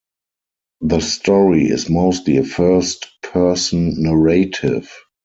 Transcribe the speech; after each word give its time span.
The 0.81 0.99
story 0.99 1.65
is 1.65 1.87
mostly 1.91 2.37
a 2.37 2.43
first-person 2.43 4.01
narrative. 4.01 4.91